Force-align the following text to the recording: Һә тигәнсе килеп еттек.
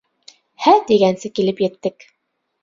Һә 0.63 0.73
тигәнсе 0.87 1.31
килеп 1.41 1.63
еттек. 1.65 2.09